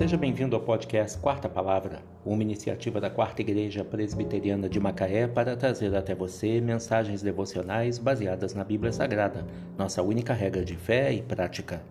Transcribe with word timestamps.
Seja 0.00 0.16
bem-vindo 0.16 0.56
ao 0.56 0.62
podcast 0.62 1.18
Quarta 1.18 1.46
Palavra, 1.46 2.00
uma 2.24 2.42
iniciativa 2.42 2.98
da 3.02 3.10
Quarta 3.10 3.42
Igreja 3.42 3.84
Presbiteriana 3.84 4.66
de 4.66 4.80
Macaé 4.80 5.28
para 5.28 5.54
trazer 5.54 5.94
até 5.94 6.14
você 6.14 6.58
mensagens 6.58 7.20
devocionais 7.20 7.98
baseadas 7.98 8.54
na 8.54 8.64
Bíblia 8.64 8.92
Sagrada, 8.92 9.46
nossa 9.76 10.02
única 10.02 10.32
regra 10.32 10.64
de 10.64 10.74
fé 10.74 11.12
e 11.12 11.20
prática. 11.20 11.82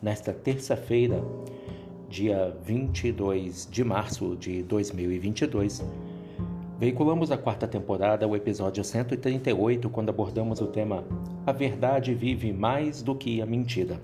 Nesta 0.00 0.32
terça-feira, 0.32 1.20
dia 2.08 2.56
22 2.62 3.66
de 3.68 3.82
março 3.82 4.36
de 4.36 4.62
2022, 4.62 5.84
veiculamos 6.78 7.32
a 7.32 7.36
quarta 7.36 7.66
temporada, 7.66 8.28
o 8.28 8.36
episódio 8.36 8.84
138, 8.84 9.90
quando 9.90 10.10
abordamos 10.10 10.60
o 10.60 10.68
tema 10.68 11.02
A 11.44 11.50
Verdade 11.50 12.14
Vive 12.14 12.52
Mais 12.52 13.02
do 13.02 13.16
que 13.16 13.42
a 13.42 13.46
Mentira. 13.46 14.00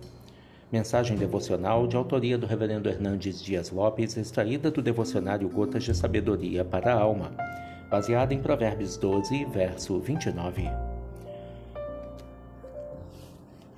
Mensagem 0.74 1.16
devocional 1.16 1.87
de 1.87 1.95
autoria 1.95 2.37
do 2.37 2.48
Reverendo 2.48 2.88
Hernandes 2.88 3.41
Dias 3.41 3.70
Lopes, 3.70 4.16
extraída 4.16 4.73
do 4.73 4.83
devocionário 4.83 5.48
Gotas 5.48 5.84
de 5.84 5.95
Sabedoria 5.95 6.64
para 6.64 6.92
a 6.92 7.00
Alma, 7.00 7.30
baseada 7.88 8.34
em 8.34 8.42
Provérbios 8.42 8.97
12, 8.97 9.45
verso 9.45 10.00
29. 10.00 10.69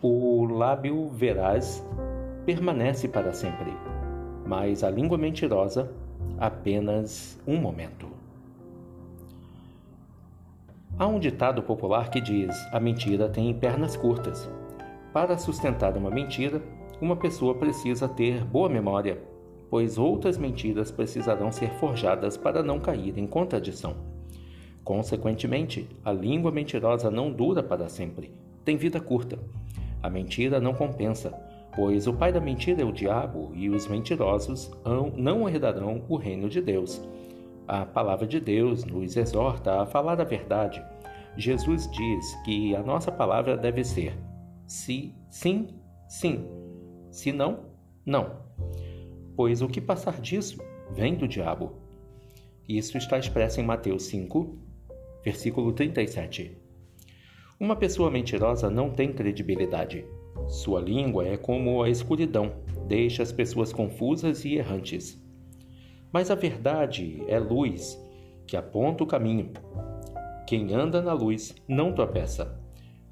O 0.00 0.46
lábio 0.46 1.10
veraz 1.10 1.84
permanece 2.46 3.06
para 3.06 3.34
sempre, 3.34 3.76
mas 4.46 4.82
a 4.82 4.88
língua 4.88 5.18
mentirosa 5.18 5.92
apenas 6.38 7.38
um 7.46 7.58
momento. 7.58 8.08
Há 10.98 11.06
um 11.06 11.18
ditado 11.18 11.62
popular 11.62 12.08
que 12.08 12.22
diz: 12.22 12.56
a 12.72 12.80
mentira 12.80 13.28
tem 13.28 13.52
pernas 13.52 13.98
curtas. 13.98 14.48
Para 15.12 15.36
sustentar 15.38 15.96
uma 15.96 16.10
mentira, 16.10 16.60
uma 17.00 17.16
pessoa 17.16 17.54
precisa 17.54 18.08
ter 18.08 18.42
boa 18.44 18.68
memória, 18.68 19.20
pois 19.68 19.98
outras 19.98 20.38
mentiras 20.38 20.90
precisarão 20.90 21.52
ser 21.52 21.70
forjadas 21.74 22.36
para 22.36 22.62
não 22.62 22.80
cair 22.80 23.18
em 23.18 23.26
contradição. 23.26 23.96
Consequentemente, 24.82 25.88
a 26.04 26.12
língua 26.12 26.50
mentirosa 26.50 27.10
não 27.10 27.30
dura 27.30 27.62
para 27.62 27.88
sempre, 27.88 28.32
tem 28.64 28.76
vida 28.76 29.00
curta. 29.00 29.38
A 30.02 30.08
mentira 30.08 30.60
não 30.60 30.72
compensa, 30.72 31.32
pois 31.74 32.06
o 32.06 32.14
pai 32.14 32.32
da 32.32 32.40
mentira 32.40 32.82
é 32.82 32.84
o 32.84 32.92
diabo 32.92 33.50
e 33.54 33.68
os 33.68 33.86
mentirosos 33.88 34.70
não 35.16 35.48
herdarão 35.48 36.04
o 36.08 36.16
reino 36.16 36.48
de 36.48 36.60
Deus. 36.60 37.02
A 37.66 37.84
palavra 37.84 38.26
de 38.26 38.38
Deus 38.38 38.84
nos 38.84 39.16
exorta 39.16 39.82
a 39.82 39.86
falar 39.86 40.20
a 40.20 40.24
verdade. 40.24 40.82
Jesus 41.36 41.90
diz 41.90 42.34
que 42.44 42.74
a 42.74 42.82
nossa 42.82 43.10
palavra 43.10 43.56
deve 43.56 43.84
ser 43.84 44.16
sim, 44.66 45.12
sim, 45.28 45.68
sim 46.08 46.65
se 47.16 47.32
não, 47.32 47.60
não. 48.04 48.42
Pois 49.34 49.62
o 49.62 49.68
que 49.68 49.80
passar 49.80 50.20
disso 50.20 50.58
vem 50.92 51.14
do 51.14 51.26
diabo. 51.26 51.72
Isso 52.68 52.98
está 52.98 53.18
expresso 53.18 53.58
em 53.58 53.64
Mateus 53.64 54.02
5, 54.04 54.54
versículo 55.24 55.72
37. 55.72 56.54
Uma 57.58 57.74
pessoa 57.74 58.10
mentirosa 58.10 58.68
não 58.68 58.90
tem 58.90 59.14
credibilidade. 59.14 60.04
Sua 60.46 60.78
língua 60.78 61.26
é 61.26 61.38
como 61.38 61.82
a 61.82 61.88
escuridão, 61.88 62.52
deixa 62.86 63.22
as 63.22 63.32
pessoas 63.32 63.72
confusas 63.72 64.44
e 64.44 64.56
errantes. 64.56 65.18
Mas 66.12 66.30
a 66.30 66.34
verdade 66.34 67.24
é 67.28 67.38
luz, 67.38 67.98
que 68.46 68.58
aponta 68.58 69.02
o 69.02 69.06
caminho. 69.06 69.52
Quem 70.46 70.74
anda 70.74 71.00
na 71.00 71.14
luz 71.14 71.54
não 71.66 71.94
tropeça. 71.94 72.60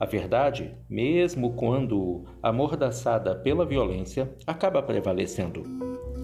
A 0.04 0.06
verdade, 0.06 0.76
mesmo 0.86 1.54
quando 1.54 2.26
amordaçada 2.42 3.34
pela 3.34 3.64
violência, 3.64 4.30
acaba 4.46 4.82
prevalecendo. 4.82 5.62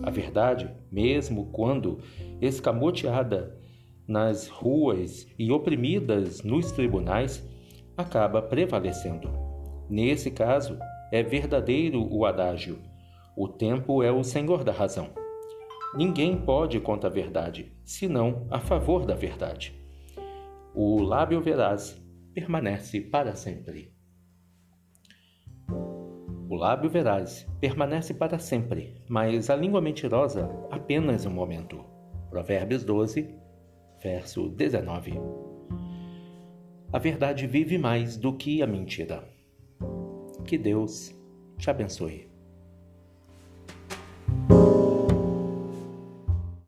A 0.03 0.11
verdade, 0.11 0.71
mesmo 0.93 1.47
quando 1.47 1.99
escamoteada 2.43 3.59
nas 4.07 4.49
ruas 4.49 5.27
e 5.39 5.51
oprimidas 5.51 6.43
nos 6.43 6.71
tribunais, 6.73 7.43
acaba 7.97 8.43
prevalecendo. 8.43 9.31
Nesse 9.89 10.31
caso, 10.31 10.79
é 11.11 11.23
verdadeiro 11.23 12.07
o 12.13 12.27
adágio: 12.27 12.81
o 13.35 13.49
tempo 13.49 14.03
é 14.03 14.13
o 14.13 14.23
senhor 14.23 14.63
da 14.63 14.73
razão. 14.73 15.09
Ninguém 15.97 16.37
pode 16.37 16.79
contra 16.81 17.09
a 17.09 17.13
verdade, 17.13 17.73
senão 17.83 18.47
a 18.51 18.61
favor 18.61 19.07
da 19.07 19.15
verdade. 19.15 19.75
O 20.75 21.01
lábio 21.03 21.41
veraz 21.41 22.00
permanece 22.35 23.01
para 23.01 23.35
sempre. 23.35 23.93
O 26.49 26.57
lábio 26.57 26.91
veraz 26.91 27.47
permanece 27.61 28.15
para 28.15 28.39
sempre, 28.39 29.01
mas 29.09 29.51
a 29.51 29.57
língua 29.57 29.81
mentirosa 29.81 30.51
apenas 30.71 31.25
um 31.27 31.31
momento. 31.31 31.85
Provérbios 32.29 32.85
12, 32.85 33.35
verso 34.03 34.49
19. 34.49 35.13
A 36.93 36.99
verdade 36.99 37.47
vive 37.47 37.79
mais 37.79 38.17
do 38.17 38.37
que 38.37 38.63
a 38.63 38.67
mentira. 38.67 39.29
Que 40.45 40.59
Deus 40.59 41.15
te 41.57 41.71
abençoe. 41.71 42.30